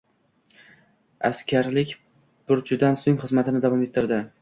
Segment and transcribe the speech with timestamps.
[1.29, 1.93] Askarlik
[2.51, 4.25] burchidan so`ng, xizmatini davom ettirdi